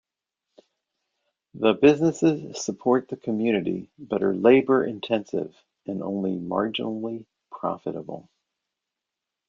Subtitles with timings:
[1.53, 8.27] The businesses support the community but are labor-intensive and only marginally profitable.